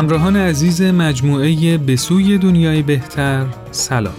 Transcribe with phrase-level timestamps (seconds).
[0.00, 4.14] همراهان عزیز مجموعه به سوی دنیای بهتر سلام.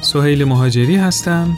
[0.00, 1.48] سهیل مهاجری هستم.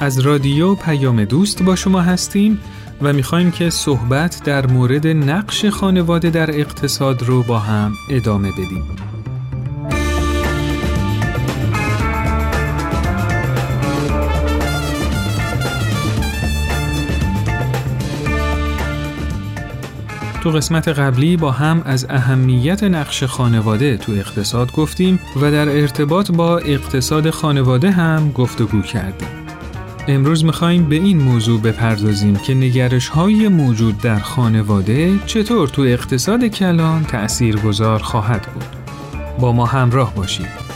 [0.00, 2.58] از رادیو پیام دوست با شما هستیم
[3.02, 9.07] و می‌خوایم که صحبت در مورد نقش خانواده در اقتصاد رو با هم ادامه بدیم.
[20.48, 26.30] تو قسمت قبلی با هم از اهمیت نقش خانواده تو اقتصاد گفتیم و در ارتباط
[26.30, 29.28] با اقتصاد خانواده هم گفتگو کردیم.
[30.06, 36.44] امروز می‌خوایم به این موضوع بپردازیم که نگرش های موجود در خانواده چطور تو اقتصاد
[36.44, 38.76] کلان تأثیر گذار خواهد بود.
[39.40, 40.67] با ما همراه باشید.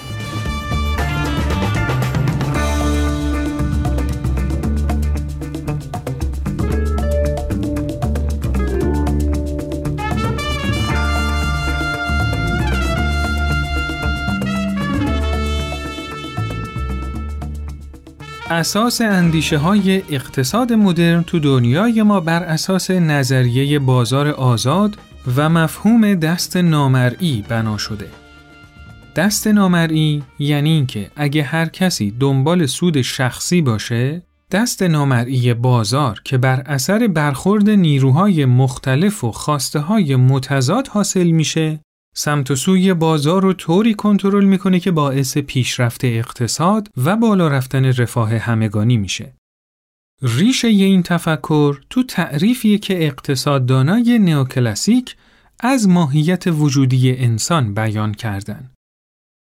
[18.52, 24.98] اساس اندیشه های اقتصاد مدرن تو دنیای ما بر اساس نظریه بازار آزاد
[25.36, 28.08] و مفهوم دست نامرئی بنا شده.
[29.16, 36.38] دست نامرئی یعنی اینکه اگه هر کسی دنبال سود شخصی باشه، دست نامرئی بازار که
[36.38, 41.80] بر اثر برخورد نیروهای مختلف و خواسته های متضاد حاصل میشه
[42.14, 47.84] سمت و سوی بازار رو طوری کنترل می‌کنه که باعث پیشرفت اقتصاد و بالا رفتن
[47.84, 49.32] رفاه همگانی میشه.
[50.22, 55.16] ریشه این تفکر تو تعریفیه که اقتصاددانای نئوکلاسیک
[55.60, 58.70] از ماهیت وجودی انسان بیان کردن.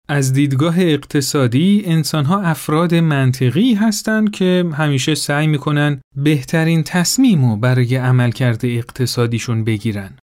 [0.08, 7.96] از دیدگاه اقتصادی انسانها افراد منطقی هستند که همیشه سعی می‌کنن بهترین تصمیم رو برای
[7.96, 10.18] عملکرد اقتصادیشون بگیرن.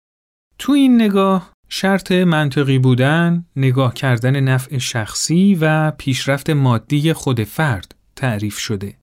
[0.58, 7.96] تو این نگاه شرط منطقی بودن، نگاه کردن نفع شخصی و پیشرفت مادی خود فرد
[8.16, 8.98] تعریف شده.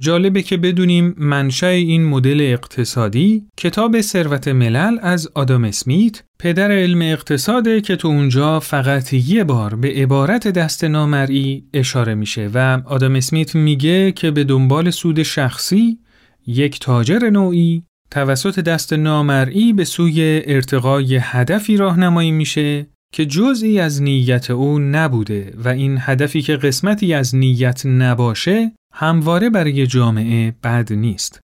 [0.00, 7.02] جالبه که بدونیم منشأ این مدل اقتصادی کتاب ثروت ملل از آدام اسمیت پدر علم
[7.02, 13.14] اقتصاده که تو اونجا فقط یه بار به عبارت دست نامرئی اشاره میشه و آدام
[13.14, 15.98] اسمیت میگه که به دنبال سود شخصی
[16.46, 24.02] یک تاجر نوعی توسط دست نامرئی به سوی ارتقای هدفی راهنمایی میشه که جزئی از
[24.02, 30.92] نیت او نبوده و این هدفی که قسمتی از نیت نباشه همواره برای جامعه بد
[30.92, 31.40] نیست.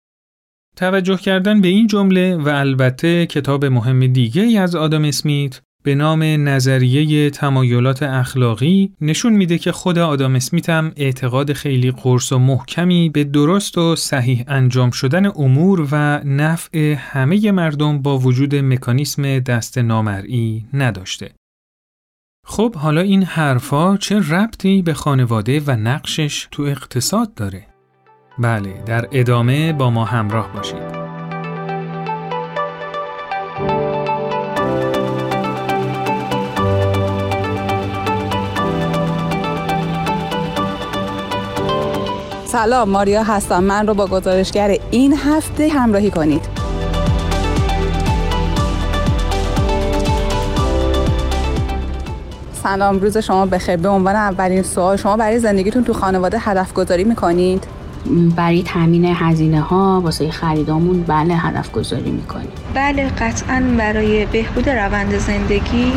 [0.76, 6.22] توجه کردن به این جمله و البته کتاب مهم دیگه از آدم اسمیت به نام
[6.22, 13.08] نظریه تمایلات اخلاقی نشون میده که خود آدام اسمیت هم اعتقاد خیلی قرص و محکمی
[13.08, 19.78] به درست و صحیح انجام شدن امور و نفع همه مردم با وجود مکانیسم دست
[19.78, 21.32] نامرئی نداشته.
[22.46, 27.66] خب حالا این حرفا چه ربطی به خانواده و نقشش تو اقتصاد داره؟
[28.38, 30.93] بله در ادامه با ما همراه باشید.
[42.54, 43.64] سلام ماریا هستم.
[43.64, 46.42] من رو با گزارشگر این هفته همراهی کنید.
[52.52, 53.76] سلام روز شما بخیر.
[53.76, 57.64] به عنوان اولین سوال شما برای زندگیتون تو خانواده هدف گذاری می‌کنید؟
[58.36, 62.52] برای تامین هزینه ها واسه خریدامون بله هدف گذاری می‌کنیم.
[62.74, 65.92] بله قطعا برای بهبود روند زندگی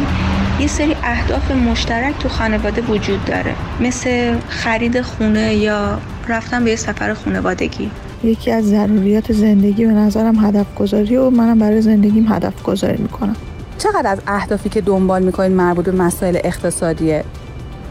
[0.59, 3.56] یه سری اهداف مشترک تو خانواده وجود داره.
[3.79, 5.97] مثل خرید خونه یا
[6.29, 7.91] رفتن به یه سفر خانوادگی.
[8.24, 13.35] یکی از ضروریات زندگی به نظرم هدف گذاری و منم برای زندگیم هدف گذاری می‌کنم.
[13.78, 17.24] چقدر از اهدافی که دنبال می‌کنید مربوط به مسائل اقتصادیه؟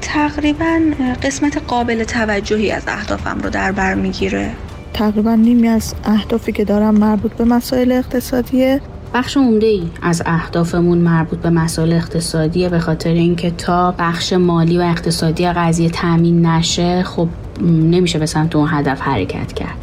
[0.00, 0.81] تقریبا
[1.23, 4.50] قسمت قابل توجهی از اهدافم رو در بر می‌گیره.
[4.93, 8.81] تقریبا نیمی از اهدافی که دارم مربوط به مسائل اقتصادیه.
[9.15, 14.79] بخش عمده ای از اهدافمون مربوط به مسائل اقتصادیه به خاطر اینکه تا بخش مالی
[14.79, 17.29] و اقتصادی قضیه تامین نشه خب
[17.62, 19.76] نمیشه به سمت اون هدف حرکت کرد.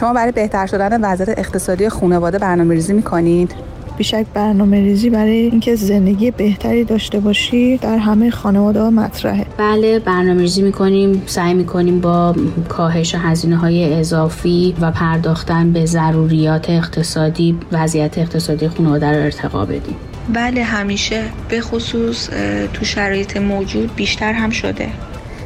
[0.00, 3.54] شما برای بهتر شدن وضعیت اقتصادی خانواده برنامه ریزی می‌کنید؟
[3.98, 9.46] بیشک برنامه ریزی برای اینکه زندگی بهتری داشته باشی در همه خانواده ها مطرحه.
[9.58, 12.34] بله برنامه ریزی می‌کنیم سعی می‌کنیم با
[12.68, 19.96] کاهش هزینه های اضافی و پرداختن به ضروریات اقتصادی وضعیت اقتصادی خانواده رو ارتقا بدیم.
[20.34, 21.22] بله همیشه.
[21.48, 22.28] به خصوص
[22.72, 24.88] تو شرایط موجود بیشتر هم شده.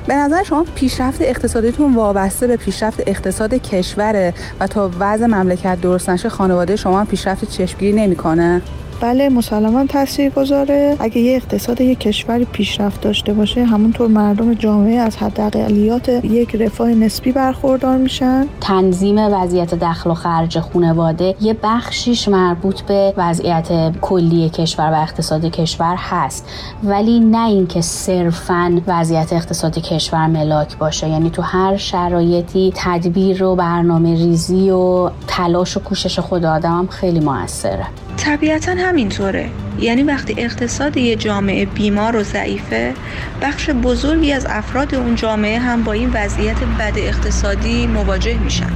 [0.06, 6.11] به نظر شما پیشرفت اقتصادیتون وابسته به پیشرفت اقتصاد کشوره و تا وضع مملکت درست
[6.11, 8.62] نشه خانواده شما پیشرفت چشمگیری نمی‌کنه؟
[9.00, 14.99] بله مسلما تاثیر گذاره اگه یه اقتصاد یک کشوری پیشرفت داشته باشه همونطور مردم جامعه
[14.99, 18.47] از حداقلیات یک رفاه نسبی برخوردار میشن.
[18.61, 25.44] تنظیم وضعیت دخل و خرج خانواده یه بخشیش مربوط به وضعیت کلی کشور و اقتصاد
[25.44, 26.49] کشور هست.
[26.85, 31.08] ولی نه اینکه صرفا وضعیت اقتصاد کشور ملاک باشه.
[31.08, 36.87] یعنی تو هر شرایطی تدبیر و برنامه ریزی و تلاش و کوشش خود آدم هم
[36.87, 37.87] خیلی موثره.
[38.20, 39.50] طبیعتا همینطوره.
[39.78, 42.94] یعنی وقتی اقتصاد یه جامعه بیمار و ضعیفه
[43.43, 48.70] بخش بزرگی از افراد اون جامعه هم با این وضعیت بد اقتصادی مواجه میشن.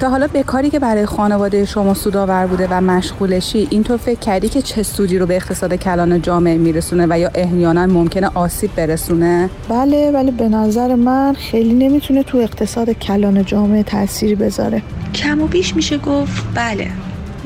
[0.00, 4.48] تا حالا به کاری که برای خانواده شما سودآور بوده و مشغولشی اینطور فکر کردی
[4.48, 9.50] که چه سودی رو به اقتصاد کلان جامعه میرسونه و یا احیانا ممکنه آسیب برسونه؟
[9.68, 14.82] بله ولی به نظر من خیلی نمی‌تونه تو اقتصاد کلان جامعه تاثیری بذاره.
[15.14, 16.88] کم و بیش میشه گفت بله.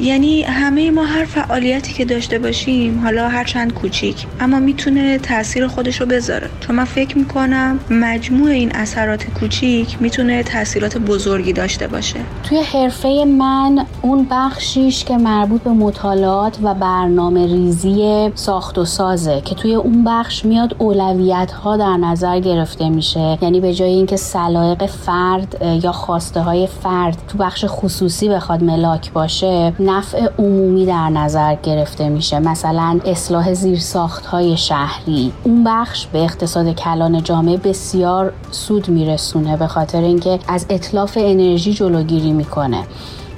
[0.02, 5.66] یعنی همه ما هر فعالیتی که داشته باشیم حالا هر چند کوچیک اما می‌تونه تاثیر
[5.66, 6.50] خودش رو بذاره.
[6.60, 12.20] چون من فکر می‌کنم مجموع این اثرات کوچیک می‌تونه تاثیرات بزرگی داشته باشه.
[12.42, 19.40] توی حرفه من اون بخشیش که مربوط به مطالعات و برنامه ریزی ساخت و سازه
[19.44, 23.38] که توی اون بخش میاد اولویت ها در نظر گرفته میشه.
[23.42, 29.12] یعنی به جای اینکه سلایق فرد یا خواسته های فرد تو بخش خصوصی بخواد ملاک
[29.12, 32.38] باشه نفع عمومی در نظر گرفته میشه.
[32.38, 35.32] مثلا اصلاح زیرساخت های شهری.
[35.44, 41.72] اون بخش به اقتصاد کلان جامعه بسیار سود میرسونه به خاطر اینکه از اطلاف انرژی
[41.72, 42.84] جلوگیری می‌کنه.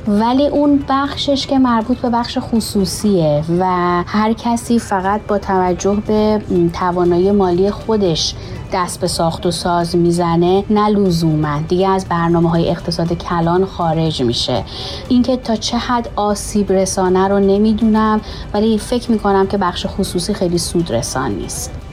[0.09, 3.65] ولی اون بخشش که مربوط به بخش خصوصیه و
[4.07, 6.43] هر کسی فقط با توجه به
[6.73, 8.35] توانایی مالی خودش
[8.73, 11.61] دست به ساخت و ساز می‌زنه نه لزوما.
[11.69, 14.65] دیگه از برنامه های اقتصاد کلان خارج میشه.
[15.09, 18.21] اینکه تا چه حد آسیب رسانه رو نمی‌دونم
[18.55, 21.84] ولی فکر می‌کنم که بخش خصوصی خیلی سود رسان نیست.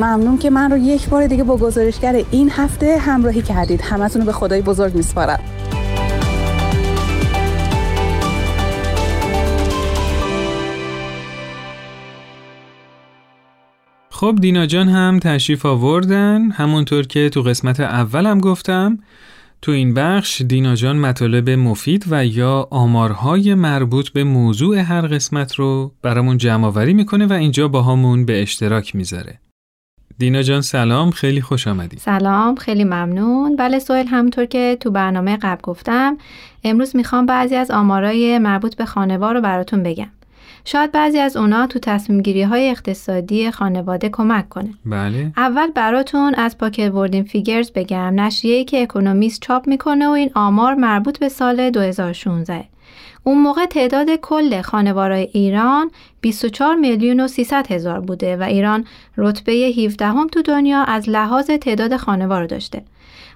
[0.00, 3.80] ممنون که من رو یک بار دیگه با گزارشگر این هفته همراهی کردید.
[3.80, 5.40] همتون رو به خدای بزرگ میسپارم.
[14.10, 16.50] خب دینا جان هم تشریف آوردن.
[16.50, 18.98] همونطور که تو قسمت اولم گفتم
[19.62, 25.54] تو این بخش دینا جان مطالب مفید و یا آمارهای مربوط به موضوع هر قسمت
[25.54, 29.40] رو برامون جمع آوری می‌کنه و اینجا با همون به اشتراک می‌ذاره.
[30.20, 31.98] دینا جان سلام خیلی خوش آمدی.
[31.98, 33.56] سلام خیلی ممنون.
[33.56, 36.18] بله سوال همونطور که تو برنامه قبل گفتم
[36.64, 40.10] امروز می‌خوام بعضی از آمارای مربوط به خانوار رو براتون بگم.
[40.64, 44.74] شاید بعضی از اونا تو تصمیم گیری های اقتصادی خانواده کمک کنه.
[44.86, 45.32] بله.
[45.36, 50.74] اول براتون از پاکت بوردین فیگرز بگم نشریه‌ای که اکونومیست چاپ می‌کنه و این آمار
[50.74, 52.64] مربوط به سال 2016.
[53.24, 55.90] اون موقع تعداد کل خانوارای ایران
[56.20, 58.84] 24 میلیون و 300 هزار بوده و ایران
[59.16, 62.82] رتبه 17 هم تو دنیا از لحاظ تعداد خانوار داشته.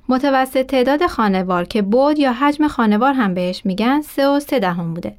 [0.09, 4.95] متوسط تعداد خانوار که بود یا حجم خانوار هم بهش میگن 3 و 3 دهم
[4.95, 5.17] بوده.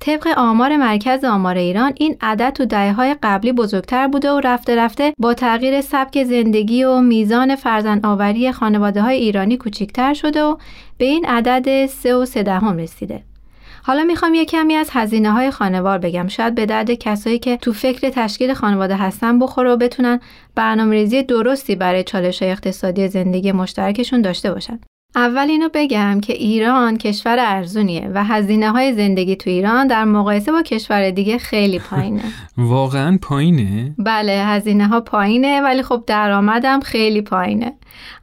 [0.00, 4.76] طبق آمار مرکز آمار ایران این عدد تو دهه های قبلی بزرگتر بوده و رفته
[4.76, 10.56] رفته با تغییر سبک زندگی و میزان فرزند آوری خانواده های ایرانی کوچیکتر شده و
[10.98, 13.29] به این عدد 3 و 3 دهم رسیده.
[13.82, 17.72] حالا می‌خوام یه کمی از هزینه های خانوار بگم شاید به درد کسایی که تو
[17.72, 20.20] فکر تشکیل خانواده هستن بخوره و بتونن
[20.54, 24.80] برنامه‌ریزی درستی برای چالش های اقتصادی زندگی مشترکشون داشته باشن.
[25.16, 30.52] اول اینو بگم که ایران کشور ارزونیه و هزینه های زندگی تو ایران در مقایسه
[30.52, 32.22] با کشور دیگه خیلی پایینه.
[32.56, 37.72] واقعا پایینه؟ بله هزینه ها پایینه ولی خب درآمدم خیلی پایینه.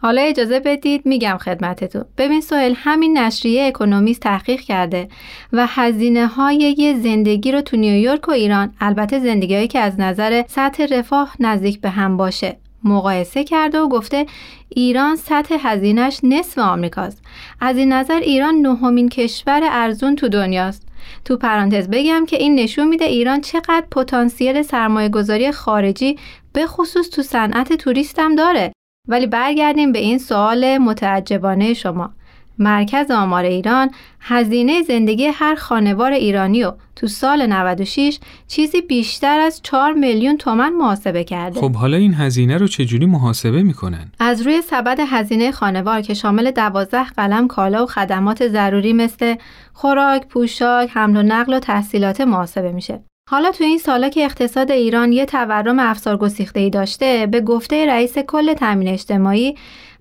[0.02, 2.06] حالا اجازه بدید میگم خدمتتون.
[2.18, 5.08] ببین سوهل همین نشریه اکونومیست تحقیق کرده
[5.54, 10.44] و هزینه های یه زندگی رو تو نیویورک و ایران البته زندگی که از نظر
[10.48, 12.58] سطح رفاه نزدیک به هم باشه.
[12.84, 14.26] مقایسه کرده و گفته
[14.70, 17.22] ایران سطح هزینش نصف آمریکاست.
[17.60, 20.88] از این نظر ایران نهمین کشور ارزون تو دنیاست.
[21.26, 26.18] تو پرانتز بگم که این نشون میده ایران چقدر پتانسیل سرمایه گذاری خارجی
[26.54, 28.72] به خصوص تو صنعت توریست هم داره.
[29.08, 32.14] ولی برگردیم به این سوال متعجبانه شما.
[32.60, 39.62] مرکز آمار ایران هزینه زندگی هر خانوار ایرانی رو تو سال 96 چیزی بیشتر از
[39.64, 41.60] 4 میلیون تومن محاسبه کرده.
[41.60, 46.52] خب حالا این هزینه رو چجوری محاسبه می‌کنن؟ از روی سبد هزینه خانوار که شامل
[46.52, 49.36] 12 قلم کالا و خدمات ضروری مثل
[49.74, 53.00] خوراک، پوشاک، حمل و نقل و تحصیلات محاسبه میشه.
[53.30, 58.18] حالا تو این سالا که اقتصاد ایران یه تورم افسار ای داشته به گفته رئیس
[58.18, 59.56] کل تامین اجتماعی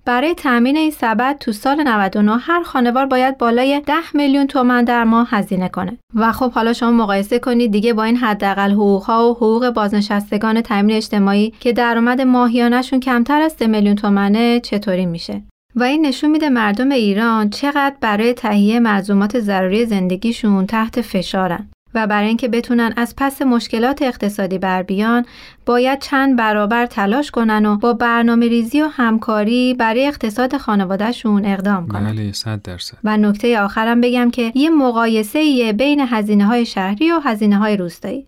[0.07, 5.03] برای تامین این سبد تو سال 99 هر خانوار باید بالای 10 میلیون تومن در
[5.03, 5.97] ماه هزینه کنه.
[6.15, 10.95] و خب حالا شما مقایسه کنید دیگه با این حداقل ها و حقوق بازنشستگان تامین
[10.95, 15.41] اجتماعی که درآمد ماهیانهشون کمتر از 3 میلیون تومنه چطوری میشه؟
[15.75, 21.69] و این نشون میده مردم ایران چقدر برای تهیه ملزومات ضروری زندگیشون تحت فشارن.
[21.97, 25.25] و برای اینکه بتونن از پس مشکلات اقتصادی بر بیان
[25.65, 31.87] باید چند برابر تلاش کنن و با برنامه ریزی و همکاری برای اقتصاد خانوادهشون اقدام
[31.87, 32.13] کنن.
[32.13, 32.97] بله صد درصد.
[33.03, 38.25] و نکته آخرم بگم که یه مقایسه بین هزینه های شهری و هزینه های روستایی.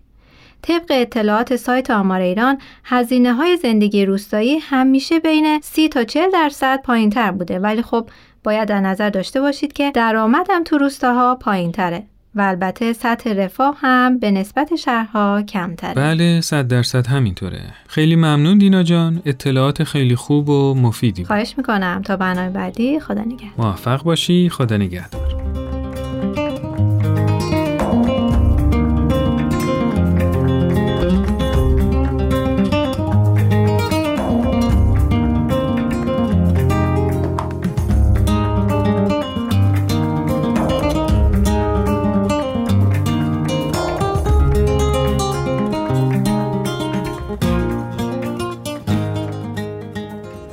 [0.62, 6.82] طبق اطلاعات سایت آمار ایران هزینه های زندگی روستایی همیشه بین 30 تا 40 درصد
[6.82, 7.58] پایین تر بوده.
[7.58, 8.10] ولی خب
[8.44, 13.76] باید در نظر داشته باشید که درآمدم تو روستاها پایین تره و البته سطح رفاه
[13.78, 15.94] هم به نسبت شهرها کمتره.
[15.94, 17.60] بله صد درصد همینطوره.
[17.88, 19.22] خیلی ممنون دینا جان.
[19.24, 22.02] اطلاعات خیلی خوب و مفیدی خواهش می‌کنم.
[22.04, 23.66] تا برنامه بعدی خدا نگهدار.
[23.66, 24.48] موفق باشی.
[24.48, 25.49] خدا نگهدار.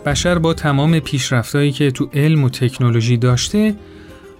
[0.07, 3.75] بشر با تمام پیشرفتایی که تو علم و تکنولوژی داشته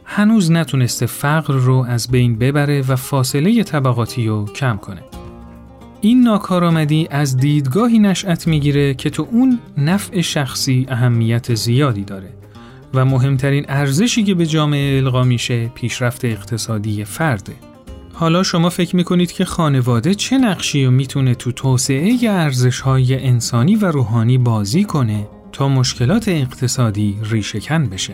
[0.05, 5.01] هنوز نتونسته فقر رو از بین ببره و فاصله طبقاتی رو کم کنه.
[6.01, 12.29] این ناکارآمدی از دیدگاهی نشأت می‌گیره که تو اون نفع شخصی اهمیت زیادی داره
[12.93, 17.53] و مهمترین ارزشی که به جامعه القا میشه پیشرفت اقتصادی فرده.
[18.13, 23.85] حالا شما فکر می‌کنید که خانواده چه نقشی رو می‌تونه تو توسعه ارزشهای انسانی و
[23.85, 28.13] روحانی بازی کنه تا مشکلات اقتصادی ریشهکن بشه.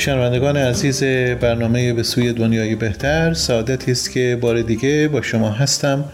[0.00, 1.02] شنوندگان عزیز
[1.40, 6.04] برنامه به سوی دنیای بهتر سعادتی است که بار دیگه با شما هستم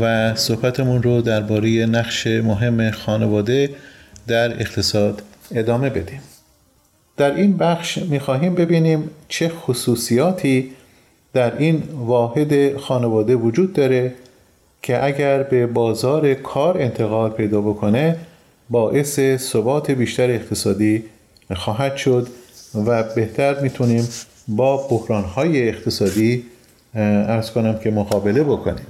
[0.00, 3.70] و صحبتمون رو درباره نقش مهم خانواده
[4.26, 5.22] در اقتصاد
[5.54, 6.20] ادامه بدیم.
[7.16, 10.70] در این بخش می‌خواهیم ببینیم چه خصوصیاتی
[11.32, 14.14] در این واحد خانواده وجود داره
[14.82, 18.16] که اگر به بازار کار انتقال پیدا بکنه
[18.70, 21.04] باعث ثبات بیشتر اقتصادی
[21.54, 22.28] خواهد شد.
[22.86, 24.08] و بهتر می‌تونیم
[24.48, 26.44] با بحرانهای اقتصادی
[26.94, 28.86] ارز کنم که مقابله بکنیم.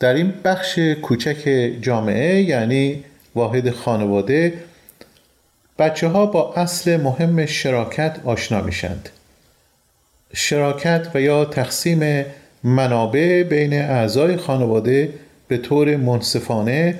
[0.00, 4.52] در این بخش کوچک جامعه یعنی واحد خانواده
[5.78, 9.08] بچه ها با اصل مهم شراکت آشنا میشند.
[10.34, 12.24] شراکت و یا تقسیم
[12.64, 15.14] منابع بین اعضای خانواده
[15.48, 16.98] به طور منصفانه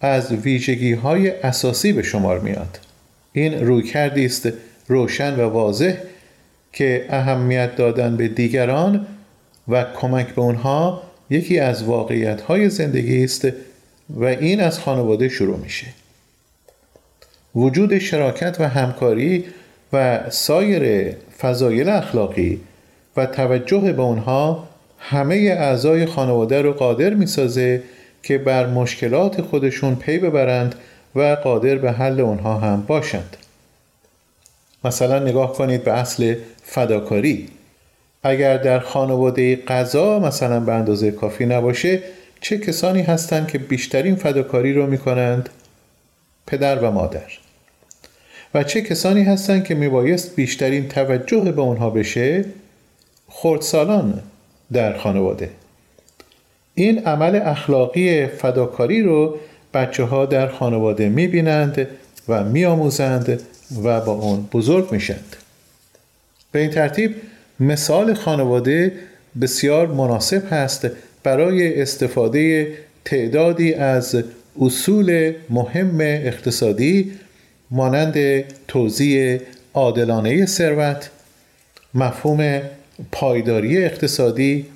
[0.00, 2.78] از ویژگی های اساسی به شمار میاد.
[3.38, 4.48] این رویکردی است
[4.88, 5.94] روشن و واضح
[6.72, 9.06] که اهمیت دادن به دیگران
[9.68, 13.48] و کمک به اونها یکی از واقعیت های زندگی است
[14.10, 15.86] و این از خانواده شروع میشه.
[17.54, 19.44] وجود شراکت و همکاری
[19.92, 22.60] و سایر فضایل اخلاقی
[23.16, 24.68] و توجه به اونها
[24.98, 27.82] همه اعضای خانواده رو قادر می‌سازه
[28.22, 30.74] که بر مشکلات خودشون پی ببرند
[31.14, 33.36] و قادر به حل اونها هم باشند
[34.84, 37.48] مثلا نگاه کنید به اصل فداکاری
[38.22, 42.02] اگر در خانواده غذا مثلا به اندازه کافی نباشه
[42.40, 45.48] چه کسانی هستند که بیشترین فداکاری رو می‌کنند؟
[46.46, 47.26] پدر و مادر
[48.54, 52.44] و چه کسانی هستند که میبایست بیشترین توجه به اونها بشه؟
[53.28, 54.22] خردسالان
[54.72, 55.50] در خانواده
[56.74, 59.38] این عمل اخلاقی فداکاری رو
[59.74, 61.88] بچه ها در خانواده می‌بینند
[62.28, 63.40] و میآموزند
[63.82, 65.36] و با اون بزرگ میشند
[66.52, 67.14] به این ترتیب
[67.60, 68.92] مثال خانواده
[69.40, 70.88] بسیار مناسب هست
[71.22, 72.72] برای استفاده
[73.04, 74.24] تعدادی از
[74.60, 77.12] اصول مهم اقتصادی
[77.70, 79.40] مانند توزیع
[79.74, 81.10] عادلانه ثروت
[81.94, 82.60] مفهوم
[83.12, 84.66] پایداری اقتصادی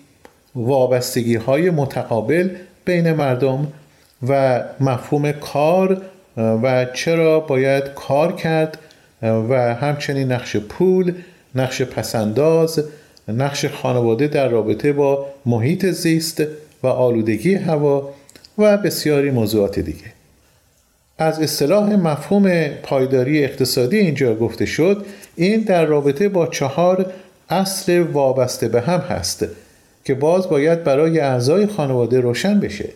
[0.54, 2.49] وابستگی های متقابل
[2.84, 3.72] بین مردم
[4.29, 6.02] و مفهوم کار
[6.37, 8.79] و چرا باید کار کرد
[9.23, 11.14] و همچنین نقش پول
[11.55, 12.85] نقش پسنداز
[13.29, 16.43] نقش خانواده در رابطه با محیط زیست
[16.83, 18.09] و آلودگی هوا
[18.59, 20.12] و بسیاری موضوعات دیگه.
[21.19, 27.12] از اصطلاح مفهوم پایداری اقتصادی اینجا گفته شد این در رابطه با چهار
[27.49, 29.47] اصل وابسته به هم هست
[30.05, 32.88] که باز باید برای اعضای خانواده روشن بشه.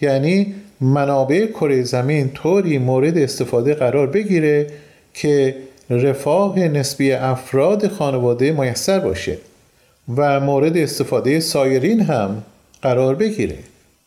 [0.00, 4.66] یعنی منابع کره زمین طوری مورد استفاده قرار بگیره
[5.14, 5.56] که
[5.90, 9.38] رفاه نسبی افراد خانواده میسر باشه
[10.16, 12.42] و مورد استفاده سایرین هم
[12.82, 13.58] قرار بگیره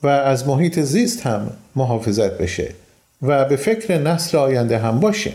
[0.03, 2.69] و از محیط زیست هم محافظت بشه
[3.21, 5.31] و به فکر نسل آینده هم باشه.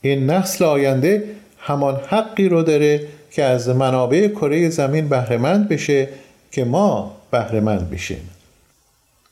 [0.00, 1.24] این نسل آینده
[1.58, 3.00] همان حقی رو داره
[3.30, 6.08] که از منابع کره زمین بهرهمند بشه
[6.50, 8.30] که ما بهرهمند بشیم.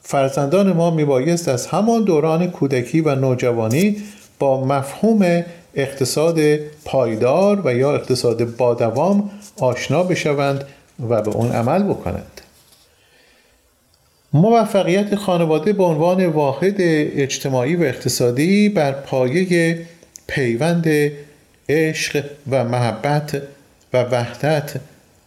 [0.06, 3.96] فرزندان ما میبایست از همان دوران کودکی و نوجوانی
[4.38, 5.44] با مفهوم
[5.74, 6.38] اقتصاد
[6.84, 9.30] پایدار و یا اقتصاد بادوام
[9.60, 10.64] آشنا بشوند
[11.08, 12.40] و به اون عمل بکنند.
[14.32, 19.78] موفقیت خانواده به عنوان واحد اجتماعی و اقتصادی بر پایه
[20.26, 20.86] پیوند
[21.68, 23.42] عشق و محبت
[23.92, 24.74] و وحدت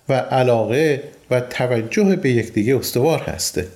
[0.10, 3.68] و علاقه و توجه به یکدیگه استوار هسته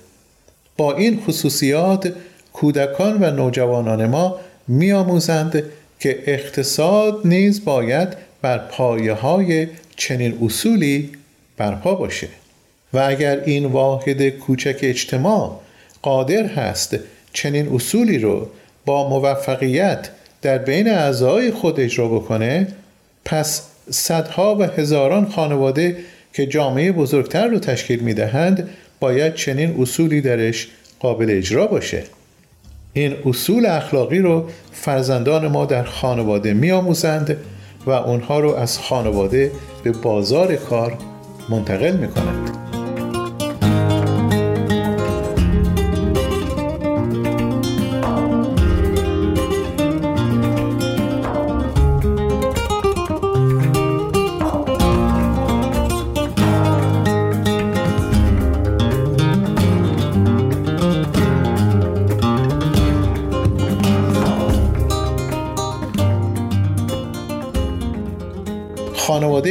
[0.76, 2.12] با این خصوصیات
[2.52, 4.36] کودکان و نوجوانان ما
[4.68, 5.62] میآموزند
[6.00, 8.08] که اقتصاد نیز باید
[8.42, 11.10] بر پایه های چنین اصولی
[11.56, 12.28] برپا باشه.
[12.92, 15.60] و اگر این واحد کوچک اجتماع
[16.02, 16.96] قادر هست
[17.32, 18.48] چنین اصولی رو
[18.86, 20.08] با موفقیت
[20.42, 22.66] در بین اعضای خود اجرا بکنه
[23.24, 25.96] پس صدها و هزاران خانواده
[26.32, 28.68] که جامعه بزرگتر رو تشکیل می‌دهند
[29.02, 30.68] باید چنین اصولی درش
[31.00, 32.02] قابل اجرا باشه.
[32.92, 37.36] این اصول اخلاقی رو فرزندان ما در خانواده میآموزند
[37.86, 39.50] و اونها رو از خانواده
[39.84, 40.98] به بازار کار
[41.48, 42.08] منتقل می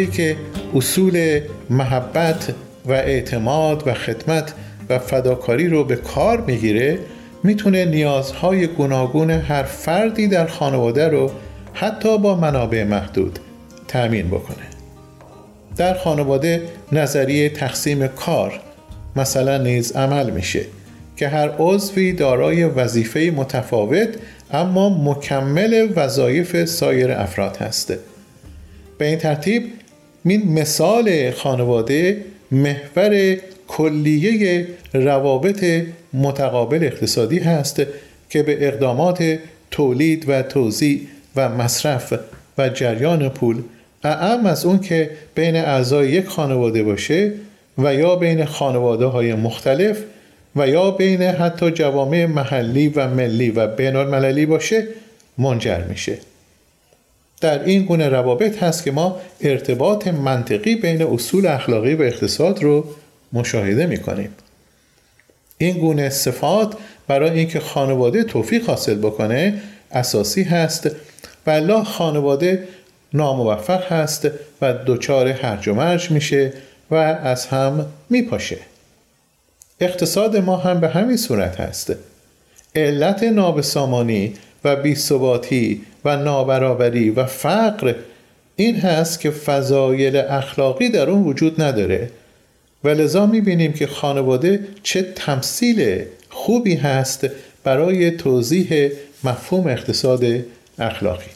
[0.02, 0.36] خانواده که
[0.76, 2.54] اصول محبت
[2.86, 4.54] و اعتماد و خدمت
[4.90, 7.00] و فداکاری رو به کار می‌گیره
[7.44, 11.32] می‌تونه نیازهای گوناگون هر فردی در خانواده رو
[11.74, 13.40] حتی با منابع محدود
[13.88, 14.68] تأمین بکنه.
[15.78, 16.62] در خانواده
[16.92, 18.60] نظریه تقسیم کار
[19.16, 20.66] مثلا نیز عمل میشه
[21.18, 24.10] که هر عضوی دارای وظیفه متفاوت
[24.52, 28.00] اما مکمل وظایف سایر افراد هسته
[28.98, 29.81] به این ترتیب
[30.26, 32.18] این مثال خانواده
[32.52, 35.66] محور کلیه روابط
[36.14, 37.82] متقابل اقتصادی هست
[38.30, 39.40] که به اقدامات
[39.72, 41.02] تولید و توزیع
[41.36, 42.14] و مصرف
[42.58, 43.62] و جریان پول
[44.04, 47.32] اعم از اون که بین اعضای یک خانواده باشه
[47.78, 49.98] و یا بین خانواده های مختلف
[50.56, 54.88] و یا بین حتی جوامع محلی و ملی و بین المللی باشه
[55.38, 56.18] منجر میشه.
[57.42, 62.86] در این گونه روابط هست که ما ارتباط منطقی بین اصول اخلاقی و اقتصاد رو
[63.34, 64.30] مشاهده می کنیم.
[65.58, 66.74] این گونه صفات
[67.08, 70.92] برای اینکه خانواده توفیق حاصل بکنه اساسی هست
[71.48, 72.68] و خانواده
[73.14, 74.28] ناموفق هست
[74.62, 76.54] و دچار هرج و مرج میشه
[76.92, 78.58] و از هم میپاشه
[79.80, 81.94] اقتصاد ما هم به همین صورت هست
[82.76, 87.96] علت نابسامانی و بیثباتی و نابرابری و فقر
[88.56, 92.10] این هست که فضایل اخلاقی در اون وجود نداره.
[92.84, 97.28] و لذا می‌بینیم که خانواده چه تمثیل خوبی هست
[97.64, 98.90] برای توضیح
[99.24, 100.24] مفهوم اقتصاد
[100.80, 101.30] اخلاقی.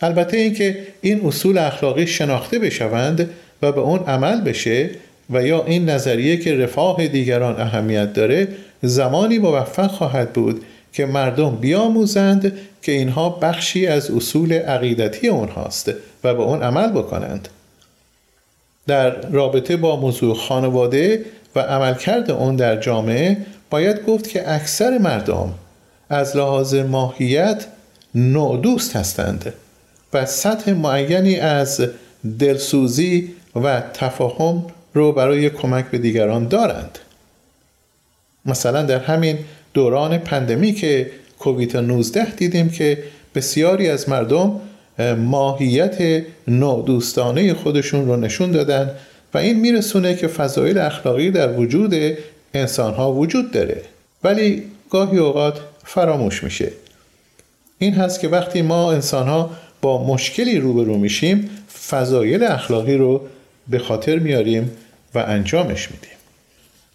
[0.00, 3.30] البته اینکه این اصول اخلاقی شناخته بشوند
[3.62, 4.90] و به اون عمل بشه
[5.30, 8.48] و یا این نظریه که رفاه دیگران اهمیت داره
[8.82, 12.52] زمانی موفق خواهد بود که مردم بیاموزند
[12.82, 15.88] که اینها بخشی از اصول عقیدتی اونهاست
[16.24, 17.48] و به اون عمل بکنند.
[18.86, 21.24] در رابطه با موضوع خانواده
[21.56, 23.36] و عملکرد اون در جامعه
[23.70, 25.54] باید گفت که اکثر مردم
[26.10, 27.66] از لحاظ ماهیت
[28.14, 29.52] نودوست هستند
[30.12, 31.88] و سطح معینی از
[32.38, 36.98] دلسوزی و تفاهم رو برای کمک به دیگران دارند.
[38.46, 39.38] مثلا در همین
[39.74, 42.98] دوران پندمی که کووید 19 دیدیم که
[43.34, 44.60] بسیاری از مردم
[45.18, 48.90] ماهیت نادوستانه خودشون رو نشون دادن
[49.34, 51.94] و این میرسونه که فضایل اخلاقی در وجود
[52.54, 53.82] انسان ها وجود داره.
[54.24, 56.72] ولی گاهی اوقات فراموش میشه.
[57.78, 59.50] این هست که وقتی ما انسان ها
[59.82, 61.50] با مشکلی روبرو میشیم
[61.88, 63.20] فضایل اخلاقی رو
[63.68, 64.70] به خاطر میاریم
[65.14, 66.16] و انجامش میدیم.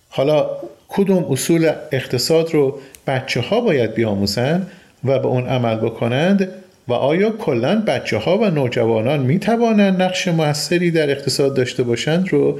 [0.10, 0.50] حالا
[0.90, 4.68] کدوم اصول اقتصاد رو بچه ها باید بیاموزن
[5.04, 6.48] و به اون عمل بکنند
[6.88, 12.30] و آیا کلا بچه ها و نوجوانان می توانند نقش موثری در اقتصاد داشته باشند
[12.30, 12.60] رو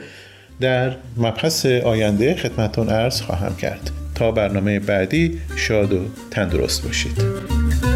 [0.62, 3.92] در مبحث آینده خدمتون عرض خواهم کرد.
[4.16, 6.00] تا برنامه بعدی شاد و
[6.32, 7.89] تندرست باشید.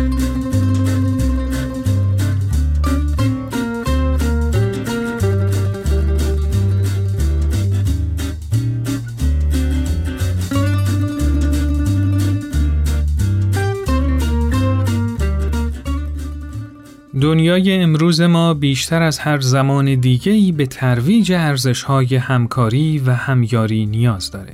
[17.21, 24.31] دنیای امروز ما بیشتر از هر زمان دیگه‌ای به ترویج ارزش‌های همکاری و همیاری نیاز
[24.31, 24.53] داره.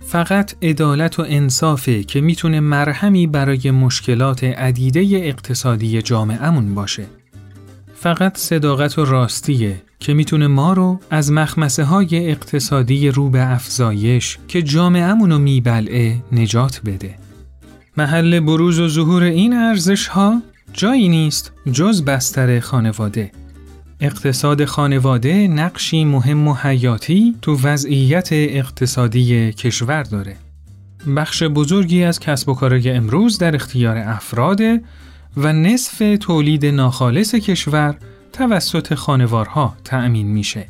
[0.00, 7.06] فقط عدالت و انصافه که می‌تونه مرهمی برای مشکلات عدیده اقتصادی جامعهمون باشه.
[7.94, 14.38] فقط صداقت و راستیه که می‌تونه ما رو از مخمسه های اقتصادی رو به افزایش
[14.48, 17.14] که جامعهمون رو میبلعه نجات بده.
[17.96, 20.42] محل بروز و ظهور این ارزش ها
[20.76, 23.30] جایی نیست جز بستر خانواده.
[24.00, 30.36] اقتصاد خانواده نقشی مهم و حیاتی تو وضعیت اقتصادی کشور داره.
[31.16, 34.82] بخش بزرگی از کسب و کارهای امروز در اختیار افراده
[35.36, 37.96] و نصف تولید ناخالص کشور
[38.32, 40.66] توسط خانوارها تأمین میشه.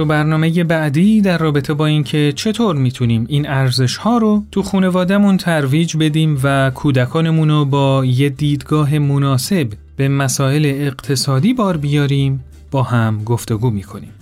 [0.00, 5.36] تو برنامه بعدی در رابطه با اینکه چطور می‌تونیم این ارزش ها رو تو خانوادهمون
[5.36, 12.82] ترویج بدیم و کودکانمون رو با یه دیدگاه مناسب به مسائل اقتصادی بار بیاریم با
[12.82, 14.19] هم گفتگو می‌کنیم.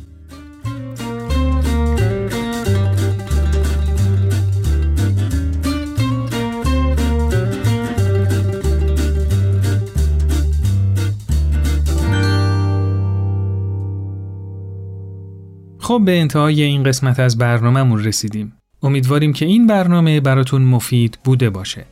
[15.89, 18.53] خب به انتهای این قسمت از برنامهمون رسیدیم.
[18.83, 21.85] امیدواریم که این برنامه براتون مفید بوده باشه.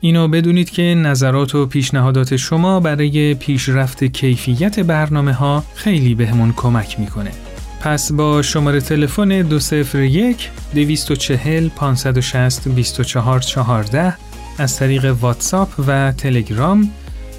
[0.00, 7.00] اینو بدونید که نظرات و پیشنهادات شما برای پیشرفت کیفیت برنامه ها خیلی بهمون کمک
[7.00, 7.30] می‌کنه.
[7.80, 14.14] پس با شماره تلفن 201 240 560 2414
[14.58, 16.90] از طریق واتساپ و تلگرام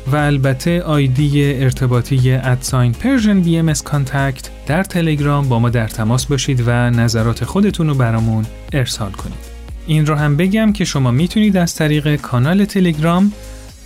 [0.08, 6.26] و البته آیدی ارتباطی at sign Persian BM contact در تلگرام با ما در تماس
[6.26, 9.52] باشید و نظرات خودتون رو برامون ارسال کنید.
[9.88, 13.32] این رو هم بگم که شما می‌تونید از طریق کانال تلگرام،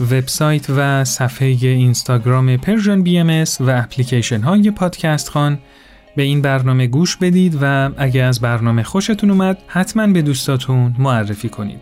[0.01, 5.59] وبسایت و صفحه اینستاگرام Persian BM و اپلیکیشن های پادکست خوان
[6.15, 11.49] به این برنامه گوش بدید و اگه از برنامه خوشتون اومد حتما به دوستاتون معرفی
[11.49, 11.79] کنید.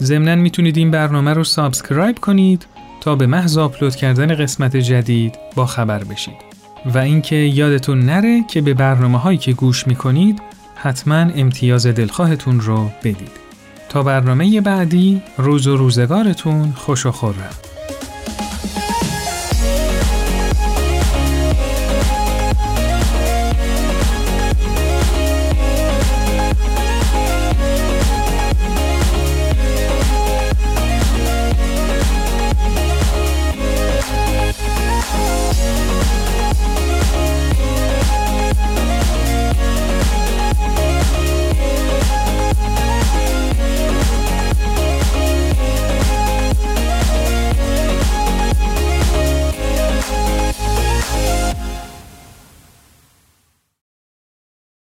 [0.00, 2.66] ضمنا می‌تونید این برنامه رو subscribe کنید
[3.04, 6.36] تا به محض آپلود کردن قسمت جدید با خبر بشید.
[6.86, 10.42] و اینکه یادتون نره که به برنامه هایی که گوش می‌کنید
[10.74, 13.30] حتما امتیاز دلخواهتون رو بدید.
[13.88, 17.73] تا برنامه بعدی روز و روزگارتون خوش و خورم.